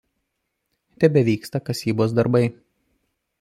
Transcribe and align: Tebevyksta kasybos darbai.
Tebevyksta 1.03 1.61
kasybos 1.67 2.17
darbai. 2.21 2.43